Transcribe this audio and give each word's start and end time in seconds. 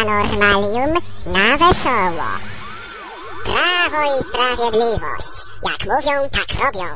Paranormalium 0.00 0.94
na 1.26 1.56
wesoło. 1.56 2.28
Prawo 3.44 4.02
i 4.04 4.24
sprawiedliwość. 4.24 5.34
Jak 5.70 5.84
mówią, 5.84 6.28
tak 6.30 6.64
robią. 6.64 6.86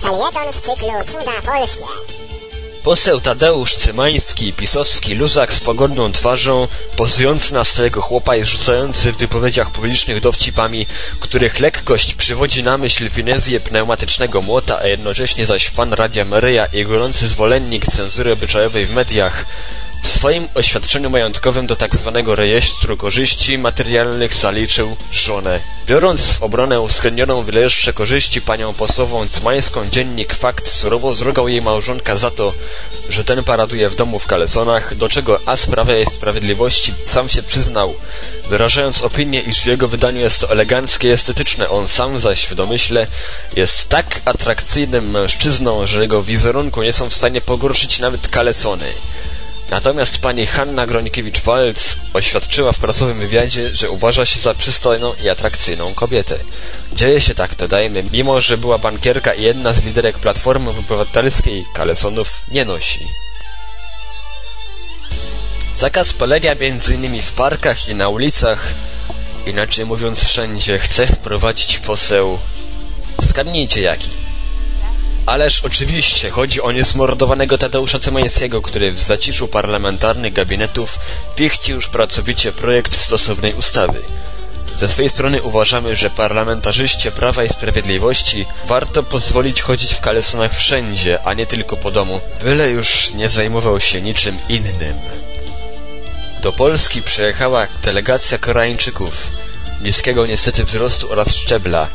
Felieton 0.00 0.52
z 0.52 0.60
cyklu 0.60 0.88
Cuda 1.06 1.52
Polskie. 1.52 1.84
Poseł 2.82 3.20
Tadeusz 3.20 3.76
Cymański, 3.76 4.52
pisowski 4.52 5.14
luzak 5.14 5.52
z 5.52 5.60
pogodną 5.60 6.12
twarzą, 6.12 6.68
pozujący 6.96 7.54
na 7.54 7.64
swojego 7.64 8.00
chłopa 8.00 8.36
i 8.36 8.44
rzucający 8.44 9.12
w 9.12 9.16
wypowiedziach 9.16 9.70
publicznych 9.70 10.20
dowcipami, 10.20 10.86
których 11.20 11.60
lekkość 11.60 12.14
przywodzi 12.14 12.62
na 12.62 12.78
myśl 12.78 13.10
finezję 13.10 13.60
pneumatycznego 13.60 14.42
młota, 14.42 14.78
a 14.78 14.86
jednocześnie 14.86 15.46
zaś 15.46 15.68
fan 15.68 15.92
Radia 15.92 16.24
Maryja 16.24 16.66
i 16.66 16.84
gorący 16.84 17.28
zwolennik 17.28 17.86
cenzury 17.86 18.32
obyczajowej 18.32 18.86
w 18.86 18.94
mediach, 18.94 19.44
w 20.08 20.10
swoim 20.10 20.48
oświadczeniu 20.54 21.10
majątkowym 21.10 21.66
do 21.66 21.76
tzw. 21.76 22.12
Tak 22.14 22.38
rejestru 22.38 22.96
korzyści 22.96 23.58
materialnych 23.58 24.34
zaliczył 24.34 24.96
żonę. 25.12 25.60
Biorąc 25.86 26.20
w 26.20 26.42
obronę 26.42 26.80
uwzględnioną 26.80 27.42
w 27.42 27.48
rejestrze 27.48 27.92
korzyści 27.92 28.40
panią 28.40 28.74
posłową 28.74 29.28
Cymańską 29.28 29.86
dziennik 29.90 30.34
fakt 30.34 30.68
surowo 30.68 31.14
zrugał 31.14 31.48
jej 31.48 31.62
małżonka 31.62 32.16
za 32.16 32.30
to, 32.30 32.52
że 33.08 33.24
ten 33.24 33.44
paraduje 33.44 33.88
w 33.90 33.94
domu 33.94 34.18
w 34.18 34.26
kalesonach, 34.26 34.94
do 34.94 35.08
czego 35.08 35.40
as 35.46 35.66
Prawa 35.66 35.96
i 35.96 36.06
Sprawiedliwości 36.06 36.94
sam 37.04 37.28
się 37.28 37.42
przyznał, 37.42 37.94
wyrażając 38.48 39.02
opinię, 39.02 39.40
iż 39.40 39.60
w 39.60 39.66
jego 39.66 39.88
wydaniu 39.88 40.20
jest 40.20 40.38
to 40.40 40.50
eleganckie 40.50 41.08
i 41.08 41.12
estetyczne, 41.12 41.68
on 41.68 41.88
sam 41.88 42.20
zaś 42.20 42.46
w 42.46 42.54
domyśle 42.54 43.06
jest 43.56 43.88
tak 43.88 44.20
atrakcyjnym 44.24 45.10
mężczyzną, 45.10 45.86
że 45.86 46.00
jego 46.00 46.22
wizerunku 46.22 46.82
nie 46.82 46.92
są 46.92 47.10
w 47.10 47.14
stanie 47.14 47.40
pogorszyć 47.40 47.98
nawet 47.98 48.28
kalesony. 48.28 48.86
Natomiast 49.70 50.18
pani 50.18 50.46
Hanna 50.46 50.86
Grońkiewicz-Walc 50.86 51.96
oświadczyła 52.14 52.72
w 52.72 52.78
pracowym 52.78 53.20
wywiadzie, 53.20 53.74
że 53.74 53.90
uważa 53.90 54.26
się 54.26 54.40
za 54.40 54.54
przystojną 54.54 55.14
i 55.24 55.28
atrakcyjną 55.28 55.94
kobietę. 55.94 56.38
Dzieje 56.92 57.20
się 57.20 57.34
tak, 57.34 57.54
dodajmy, 57.54 58.04
mimo 58.12 58.40
że 58.40 58.58
była 58.58 58.78
bankierka 58.78 59.34
i 59.34 59.42
jedna 59.42 59.72
z 59.72 59.84
liderek 59.84 60.18
Platformy 60.18 60.70
Obywatelskiej, 60.70 61.64
kalesonów 61.74 62.42
nie 62.52 62.64
nosi. 62.64 63.06
Zakaz 65.72 66.12
palenia 66.12 66.52
m.in. 66.52 67.22
w 67.22 67.32
parkach 67.32 67.88
i 67.88 67.94
na 67.94 68.08
ulicach, 68.08 68.74
inaczej 69.46 69.86
mówiąc 69.86 70.24
wszędzie, 70.24 70.78
chce 70.78 71.06
wprowadzić 71.06 71.78
poseł... 71.78 72.38
Zgadnijcie 73.18 73.82
jaki. 73.82 74.27
Ależ 75.28 75.64
oczywiście 75.64 76.30
chodzi 76.30 76.62
o 76.62 76.72
niezmordowanego 76.72 77.58
Tadeusza 77.58 77.98
Cymańskiego, 77.98 78.62
który 78.62 78.92
w 78.92 78.98
zaciszu 79.00 79.48
parlamentarnych 79.48 80.32
gabinetów 80.32 80.98
piechci 81.36 81.72
już 81.72 81.86
pracowicie 81.88 82.52
projekt 82.52 82.96
stosownej 82.96 83.54
ustawy. 83.54 84.02
Ze 84.78 84.88
swej 84.88 85.08
strony 85.08 85.42
uważamy, 85.42 85.96
że 85.96 86.10
parlamentarzyście 86.10 87.10
Prawa 87.10 87.44
i 87.44 87.48
Sprawiedliwości 87.48 88.46
warto 88.64 89.02
pozwolić 89.02 89.62
chodzić 89.62 89.92
w 89.94 90.00
kalesonach 90.00 90.54
wszędzie, 90.54 91.18
a 91.24 91.34
nie 91.34 91.46
tylko 91.46 91.76
po 91.76 91.90
domu, 91.90 92.20
byle 92.42 92.70
już 92.70 93.10
nie 93.14 93.28
zajmował 93.28 93.80
się 93.80 94.02
niczym 94.02 94.38
innym. 94.48 94.96
Do 96.42 96.52
Polski 96.52 97.02
przyjechała 97.02 97.66
delegacja 97.82 98.38
Koreańczyków, 98.38 99.26
niskiego 99.82 100.26
niestety 100.26 100.64
wzrostu 100.64 101.12
oraz 101.12 101.34
szczebla, 101.36 101.88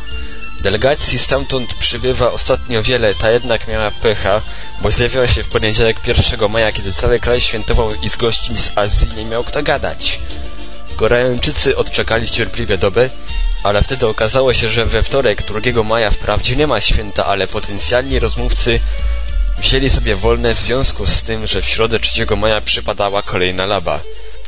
Delegacji 0.64 1.20
stamtąd 1.20 1.74
przybywa 1.74 2.32
ostatnio 2.32 2.84
wiele, 2.84 3.16
ta 3.16 3.32
jednak 3.32 3.68
miała 3.68 3.92
pecha, 3.92 4.42
bo 4.82 4.92
zjawiła 4.92 5.28
się 5.28 5.44
w 5.44 5.50
poniedziałek 5.50 6.08
1 6.08 6.52
maja, 6.52 6.72
kiedy 6.72 6.94
cały 6.94 7.20
kraj 7.20 7.42
świętował 7.42 7.94
i 8.02 8.10
z 8.10 8.18
gośćmi 8.18 8.58
z 8.58 8.78
Azji 8.78 9.08
nie 9.18 9.26
miał 9.26 9.44
kto 9.44 9.64
gadać. 9.64 10.20
Koreańczycy 10.96 11.78
odczekali 11.78 12.30
cierpliwie 12.30 12.78
dobę, 12.78 13.10
ale 13.64 13.84
wtedy 13.84 14.08
okazało 14.08 14.54
się, 14.54 14.70
że 14.70 14.86
we 14.86 15.04
wtorek 15.04 15.42
2 15.42 15.84
maja 15.84 16.12
wprawdzie 16.12 16.56
nie 16.56 16.68
ma 16.68 16.82
święta, 16.82 17.26
ale 17.26 17.48
potencjalni 17.48 18.20
rozmówcy 18.20 18.80
wzięli 19.58 19.90
sobie 19.90 20.16
wolne 20.16 20.56
w 20.56 20.60
związku 20.60 21.08
z 21.08 21.24
tym, 21.24 21.48
że 21.48 21.62
w 21.62 21.70
środę 21.70 22.00
3 22.00 22.26
maja 22.38 22.62
przypadała 22.62 23.22
kolejna 23.22 23.66
laba. 23.66 24.00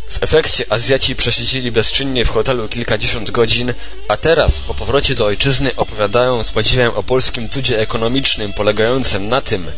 W 0.10 0.24
efekcie 0.24 0.66
Azjaci 0.70 1.16
przesiedzieli 1.16 1.72
bezczynnie 1.72 2.26
w 2.26 2.30
hotelu 2.30 2.68
kilkadziesiąt 2.68 3.32
godzin, 3.32 3.74
a 4.08 4.18
teraz, 4.18 4.60
po 4.60 4.74
powrocie 4.74 5.16
do 5.16 5.26
ojczyzny, 5.26 5.76
opowiadają 5.76 6.44
z 6.44 6.52
podziwem 6.52 6.92
o 6.96 7.04
polskim 7.04 7.50
cudzie 7.50 7.80
ekonomicznym 7.80 8.54
polegającym 8.54 9.30
na 9.30 9.42
tym, 9.42 9.72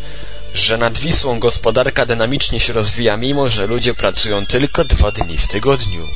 że 0.53 0.77
nad 0.77 0.97
Wisłą 0.99 1.39
gospodarka 1.39 2.05
dynamicznie 2.05 2.59
się 2.59 2.73
rozwija, 2.73 3.17
mimo 3.17 3.49
że 3.49 3.67
ludzie 3.67 3.93
pracują 3.93 4.45
tylko 4.45 4.83
dwa 4.85 5.11
dni 5.11 5.37
w 5.37 5.47
tygodniu. 5.47 6.07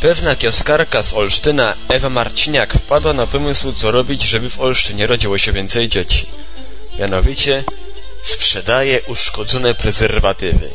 Pewna 0.00 0.36
kioskarka 0.36 1.02
z 1.02 1.14
Olsztyna, 1.14 1.74
Ewa 1.88 2.08
Marciniak, 2.08 2.74
wpadła 2.74 3.12
na 3.12 3.26
pomysł, 3.26 3.72
co 3.72 3.90
robić, 3.90 4.22
żeby 4.22 4.50
w 4.50 4.60
Olsztynie 4.60 5.06
rodziło 5.06 5.38
się 5.38 5.52
więcej 5.52 5.88
dzieci. 5.88 6.26
Mianowicie 6.98 7.64
sprzedaje 8.22 9.02
uszkodzone 9.02 9.74
prezerwatywy. 9.74 10.70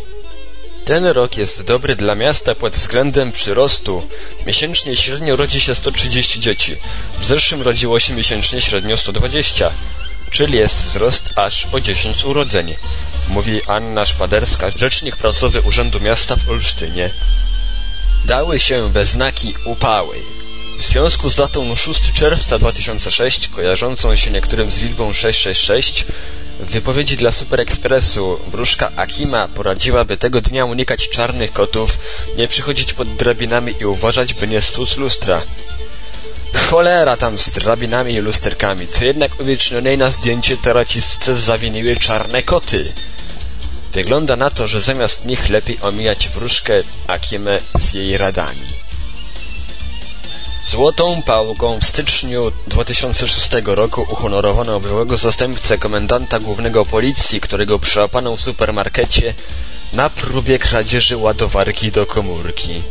Ten 0.86 1.06
rok 1.06 1.38
jest 1.38 1.64
dobry 1.66 1.96
dla 1.96 2.16
miasta 2.16 2.56
pod 2.56 2.74
względem 2.74 3.32
przyrostu. 3.32 4.08
Miesięcznie 4.46 4.96
średnio 4.96 5.36
rodzi 5.36 5.62
się 5.62 5.76
130 5.76 6.40
dzieci. 6.40 6.76
W 7.20 7.26
zeszłym 7.26 7.62
rodziło 7.62 8.00
się 8.00 8.14
miesięcznie 8.14 8.62
średnio 8.62 8.98
120, 8.98 9.72
czyli 10.32 10.58
jest 10.58 10.84
wzrost 10.84 11.34
aż 11.36 11.68
o 11.72 11.80
10 11.80 12.26
urodzeń, 12.26 12.76
mówi 13.28 13.62
Anna 13.68 14.06
Szpaderska, 14.06 14.70
rzecznik 14.76 15.16
prasowy 15.18 15.62
Urzędu 15.62 16.00
Miasta 16.00 16.36
w 16.36 16.50
Olsztynie. 16.50 17.10
Dały 18.26 18.60
się 18.60 18.90
we 18.90 19.06
znaki 19.06 19.54
upały. 19.66 20.18
W 20.78 20.84
związku 20.84 21.30
z 21.30 21.36
datą 21.36 21.76
6 21.76 22.12
czerwca 22.14 22.60
2006, 22.60 23.48
kojarzącą 23.48 24.16
się 24.16 24.32
niektórym 24.32 24.72
z 24.72 24.84
liczbą 24.84 25.14
666, 25.14 26.06
w 26.60 26.72
wypowiedzi 26.72 27.18
dla 27.18 27.32
Super 27.32 27.62
Expressu 27.62 28.40
wróżka 28.48 28.92
Akima 28.96 29.48
poradziła, 29.48 30.06
by 30.06 30.18
tego 30.18 30.42
dnia 30.42 30.66
unikać 30.66 31.10
czarnych 31.10 31.54
kotów, 31.54 31.98
nie 32.38 32.48
przychodzić 32.48 32.94
pod 32.94 33.16
drabinami 33.16 33.74
i 33.80 33.86
uważać, 33.86 34.34
by 34.34 34.48
nie 34.48 34.62
stłuc 34.62 34.98
lustra. 34.98 35.42
Cholera 36.54 37.18
tam 37.18 37.38
z 37.38 37.52
drabinami 37.52 38.14
i 38.14 38.20
lusterkami, 38.20 38.88
co 38.88 39.06
jednak 39.06 39.40
uwiecznionej 39.40 39.98
na 39.98 40.10
zdjęcie 40.10 40.58
teracistce 40.58 41.36
zawiniły 41.36 41.98
czarne 41.98 42.44
koty. 42.44 42.94
Wygląda 43.94 44.36
na 44.36 44.50
to, 44.50 44.68
że 44.68 44.82
zamiast 44.82 45.26
nich 45.26 45.50
lepiej 45.50 45.78
omijać 45.82 46.30
wróżkę 46.30 46.74
Akimę 47.08 47.60
z 47.78 47.94
jej 47.94 48.18
radami. 48.18 48.83
Złotą 50.64 51.22
pałką 51.22 51.80
w 51.80 51.84
styczniu 51.86 52.52
2006 52.68 53.50
roku 53.66 54.06
uhonorowano 54.10 54.80
byłego 54.80 55.18
zastępcę 55.18 55.78
komendanta 55.78 56.40
głównego 56.40 56.86
policji, 56.86 57.42
którego 57.42 57.80
przyłapano 57.80 58.36
w 58.36 58.42
supermarkecie 58.42 59.34
na 59.94 60.10
próbie 60.10 60.60
kradzieży 60.60 61.18
ładowarki 61.18 61.92
do 61.92 62.06
komórki. 62.06 62.82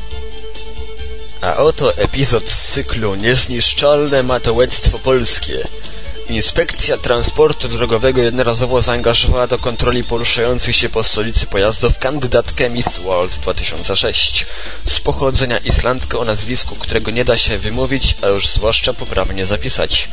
A 1.40 1.56
oto 1.56 1.96
epizod 1.96 2.50
z 2.50 2.72
cyklu 2.72 3.14
Niezniszczalne 3.14 4.22
matołectwo 4.22 4.98
polskie– 4.98 5.66
Inspekcja 6.28 6.98
Transportu 6.98 7.68
Drogowego 7.68 8.22
jednorazowo 8.22 8.82
zaangażowała 8.82 9.46
do 9.46 9.58
kontroli 9.58 10.04
poruszających 10.04 10.76
się 10.76 10.88
po 10.88 11.04
stolicy 11.04 11.46
pojazdów 11.46 11.98
kandydatkę 11.98 12.70
Miss 12.70 12.98
World 12.98 13.34
2006 13.34 14.46
z 14.84 15.00
pochodzenia 15.00 15.58
Islandkę 15.58 16.18
o 16.18 16.24
nazwisku, 16.24 16.76
którego 16.76 17.10
nie 17.10 17.24
da 17.24 17.36
się 17.36 17.58
wymówić, 17.58 18.16
a 18.22 18.26
już 18.26 18.48
zwłaszcza 18.48 18.94
poprawnie 18.94 19.46
zapisać. 19.46 20.08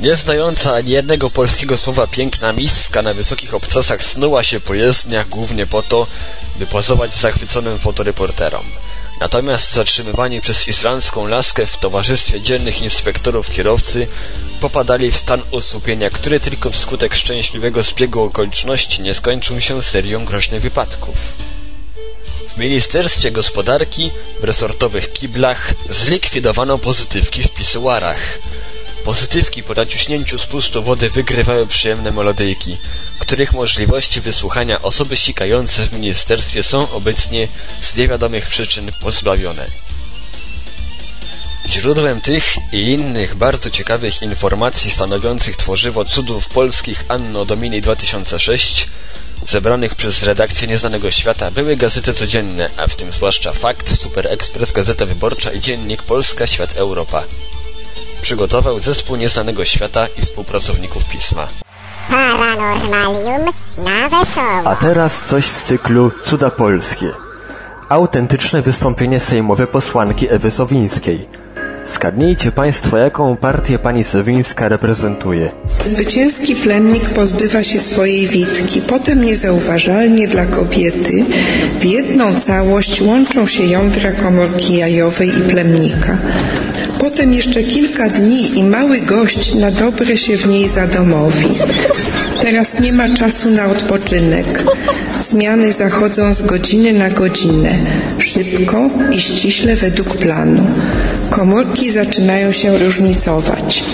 Nieznająca 0.00 0.74
ani 0.74 0.90
jednego 0.90 1.30
polskiego 1.30 1.76
słowa 1.76 2.06
piękna 2.06 2.52
miska 2.52 3.02
na 3.02 3.14
wysokich 3.14 3.54
obcasach 3.54 4.04
snuła 4.04 4.42
się 4.42 4.60
po 4.60 4.74
jezdniach 4.74 5.28
głównie 5.28 5.66
po 5.66 5.82
to, 5.82 6.06
by 6.58 6.66
pozować 6.66 7.14
zachwyconym 7.14 7.78
fotoreporterom. 7.78 8.64
Natomiast 9.20 9.72
zatrzymywani 9.72 10.40
przez 10.40 10.68
islandzką 10.68 11.26
laskę 11.26 11.66
w 11.66 11.76
towarzystwie 11.76 12.40
dzielnych 12.40 12.82
inspektorów 12.82 13.50
kierowcy 13.50 14.06
popadali 14.60 15.10
w 15.10 15.16
stan 15.16 15.42
osłupienia, 15.50 16.10
który 16.10 16.40
tylko 16.40 16.70
wskutek 16.70 17.14
szczęśliwego 17.14 17.82
zbiegu 17.82 18.22
okoliczności 18.22 19.02
nie 19.02 19.14
skończył 19.14 19.60
się 19.60 19.82
serią 19.82 20.24
groźnych 20.24 20.62
wypadków. 20.62 21.16
W 22.48 22.56
Ministerstwie 22.56 23.30
Gospodarki 23.30 24.10
w 24.40 24.44
resortowych 24.44 25.12
kiblach 25.12 25.74
zlikwidowano 25.90 26.78
pozytywki 26.78 27.42
w 27.42 27.48
pisuarach. 27.48 28.38
Pozytywki 29.04 29.62
po 29.62 29.74
naciśnięciu 29.74 30.38
spustu 30.38 30.82
wody 30.82 31.10
wygrywały 31.10 31.66
przyjemne 31.66 32.10
melodyjki, 32.10 32.78
których 33.18 33.52
możliwości 33.52 34.20
wysłuchania 34.20 34.82
osoby 34.82 35.16
sikające 35.16 35.86
w 35.86 35.92
ministerstwie 35.92 36.62
są 36.62 36.90
obecnie 36.90 37.48
z 37.80 37.96
niewiadomych 37.96 38.46
przyczyn 38.46 38.92
pozbawione. 39.00 39.66
Źródłem 41.68 42.20
tych 42.20 42.56
i 42.72 42.78
innych 42.92 43.34
bardzo 43.34 43.70
ciekawych 43.70 44.22
informacji 44.22 44.90
stanowiących 44.90 45.56
tworzywo 45.56 46.04
cudów 46.04 46.48
polskich 46.48 47.04
Anno 47.08 47.44
Domini 47.44 47.80
2006 47.80 48.88
zebranych 49.48 49.94
przez 49.94 50.22
redakcję 50.22 50.68
Nieznanego 50.68 51.10
Świata 51.10 51.50
były 51.50 51.76
gazety 51.76 52.14
codzienne, 52.14 52.70
a 52.76 52.86
w 52.86 52.94
tym 52.94 53.12
zwłaszcza 53.12 53.52
Fakt, 53.52 54.00
Super 54.00 54.26
Express, 54.26 54.72
Gazeta 54.72 55.06
Wyborcza 55.06 55.52
i 55.52 55.60
Dziennik 55.60 56.02
Polska, 56.02 56.46
Świat, 56.46 56.76
Europa. 56.76 57.24
Przygotował 58.22 58.80
zespół 58.80 59.16
Nieznanego 59.16 59.64
Świata 59.64 60.06
i 60.18 60.22
współpracowników 60.22 61.04
pisma. 61.04 61.48
Paranormalium 62.10 63.44
na 63.84 64.08
wesoło. 64.08 64.62
A 64.64 64.76
teraz 64.76 65.26
coś 65.26 65.44
z 65.44 65.64
cyklu 65.64 66.10
Cuda 66.26 66.50
Polskie. 66.50 67.06
Autentyczne 67.88 68.62
wystąpienie 68.62 69.20
sejmowe 69.20 69.66
posłanki 69.66 70.26
Ewy 70.30 70.50
Sowińskiej. 70.50 71.26
Zgadnijcie 71.86 72.52
Państwo, 72.52 72.96
jaką 72.96 73.36
partię 73.36 73.78
pani 73.78 74.04
Sowińska 74.04 74.68
reprezentuje. 74.68 75.50
Zwycięski 75.84 76.56
plemnik 76.56 77.08
pozbywa 77.10 77.62
się 77.64 77.80
swojej 77.80 78.28
witki. 78.28 78.80
Potem 78.82 79.24
niezauważalnie 79.24 80.28
dla 80.28 80.46
kobiety 80.46 81.24
w 81.80 81.84
jedną 81.84 82.34
całość 82.34 83.00
łączą 83.02 83.46
się 83.46 83.64
jądra 83.64 84.12
komórki 84.12 84.76
jajowej 84.76 85.28
i 85.28 85.40
plemnika. 85.40 86.18
Potem 87.00 87.32
jeszcze 87.32 87.62
kilka 87.62 88.08
dni 88.08 88.58
i 88.58 88.64
mały 88.64 89.00
gość 89.00 89.54
na 89.54 89.70
dobre 89.70 90.16
się 90.16 90.36
w 90.36 90.48
niej 90.48 90.68
zadomowi. 90.68 91.48
Teraz 92.42 92.80
nie 92.80 92.92
ma 92.92 93.08
czasu 93.08 93.50
na 93.50 93.66
odpoczynek. 93.66 94.64
Zmiany 95.20 95.72
zachodzą 95.72 96.34
z 96.34 96.42
godziny 96.42 96.92
na 96.92 97.10
godzinę, 97.10 97.70
szybko 98.18 98.90
i 99.12 99.20
ściśle 99.20 99.76
według 99.76 100.16
planu. 100.16 100.66
Komórki 101.30 101.90
zaczynają 101.90 102.52
się 102.52 102.78
różnicować. 102.78 103.84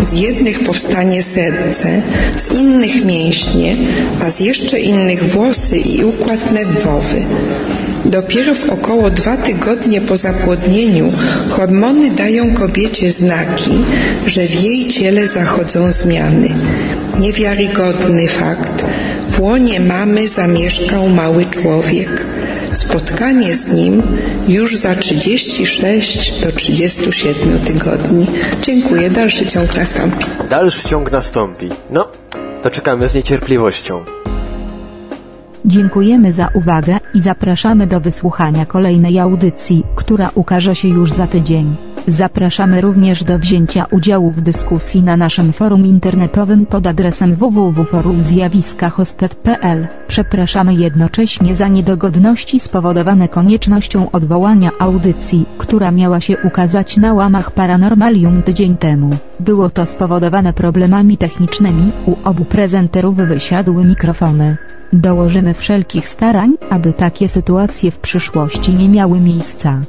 Z 0.00 0.12
jednych 0.20 0.60
powstanie 0.60 1.22
serce, 1.22 2.02
z 2.36 2.52
innych 2.52 3.04
mięśnie, 3.04 3.76
a 4.20 4.30
z 4.30 4.40
jeszcze 4.40 4.78
innych 4.78 5.22
włosy 5.24 5.76
i 5.76 6.04
układ 6.04 6.52
nerwowy. 6.52 7.24
Dopiero 8.04 8.54
w 8.54 8.70
około 8.70 9.10
dwa 9.10 9.36
tygodnie 9.36 10.00
po 10.00 10.16
zapłodnieniu 10.16 11.12
hormony 11.50 12.10
dają 12.10 12.53
kobiecie 12.54 13.10
znaki, 13.10 13.84
że 14.26 14.40
w 14.40 14.62
jej 14.62 14.88
ciele 14.88 15.28
zachodzą 15.28 15.92
zmiany. 15.92 16.48
Niewiarygodny 17.20 18.28
fakt. 18.28 18.84
W 19.28 19.40
łonie 19.40 19.80
mamy 19.80 20.28
zamieszkał 20.28 21.08
mały 21.08 21.44
człowiek. 21.44 22.26
Spotkanie 22.72 23.54
z 23.54 23.72
nim 23.72 24.02
już 24.48 24.76
za 24.76 24.94
36 24.94 26.40
do 26.40 26.52
37 26.52 27.58
tygodni. 27.58 28.26
Dziękuję. 28.62 29.10
Dalszy 29.10 29.46
ciąg 29.46 29.76
nastąpi. 29.76 30.24
Dalszy 30.50 30.88
ciąg 30.88 31.12
nastąpi. 31.12 31.68
No, 31.90 32.08
to 32.62 32.70
czekamy 32.70 33.08
z 33.08 33.14
niecierpliwością. 33.14 34.04
Dziękujemy 35.64 36.32
za 36.32 36.48
uwagę 36.54 37.00
i 37.14 37.20
zapraszamy 37.20 37.86
do 37.86 38.00
wysłuchania 38.00 38.66
kolejnej 38.66 39.18
audycji, 39.18 39.84
która 39.96 40.30
ukaże 40.34 40.76
się 40.76 40.88
już 40.88 41.12
za 41.12 41.26
tydzień. 41.26 41.76
Zapraszamy 42.06 42.80
również 42.80 43.24
do 43.24 43.38
wzięcia 43.38 43.86
udziału 43.90 44.30
w 44.30 44.40
dyskusji 44.40 45.02
na 45.02 45.16
naszym 45.16 45.52
forum 45.52 45.86
internetowym 45.86 46.66
pod 46.66 46.86
adresem 46.86 47.34
www.forumzjawiskahostet.pl. 47.34 49.86
Przepraszamy 50.08 50.74
jednocześnie 50.74 51.54
za 51.54 51.68
niedogodności 51.68 52.60
spowodowane 52.60 53.28
koniecznością 53.28 54.10
odwołania 54.10 54.70
audycji, 54.78 55.46
która 55.58 55.90
miała 55.90 56.20
się 56.20 56.36
ukazać 56.44 56.96
na 56.96 57.14
łamach 57.14 57.50
Paranormalium 57.50 58.42
tydzień 58.42 58.76
temu. 58.76 59.10
Było 59.40 59.70
to 59.70 59.86
spowodowane 59.86 60.52
problemami 60.52 61.16
technicznymi, 61.16 61.90
u 62.06 62.16
obu 62.24 62.44
prezenterów 62.44 63.16
wysiadły 63.16 63.84
mikrofony. 63.84 64.56
Dołożymy 64.92 65.54
wszelkich 65.54 66.08
starań, 66.08 66.52
aby 66.70 66.92
takie 66.92 67.28
sytuacje 67.28 67.90
w 67.90 67.98
przyszłości 67.98 68.74
nie 68.74 68.88
miały 68.88 69.20
miejsca. 69.20 69.80